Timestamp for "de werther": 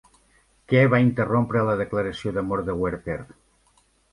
2.71-3.19